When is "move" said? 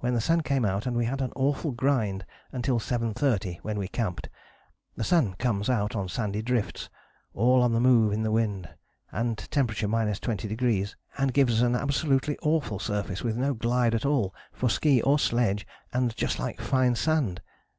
7.80-8.12